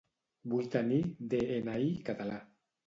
[0.53, 0.99] Vull tenir
[1.35, 2.45] dni català